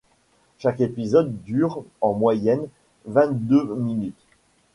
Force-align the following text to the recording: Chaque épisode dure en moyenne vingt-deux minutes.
Chaque 0.57 0.81
épisode 0.81 1.31
dure 1.43 1.83
en 2.01 2.13
moyenne 2.15 2.67
vingt-deux 3.05 3.75
minutes. 3.75 4.25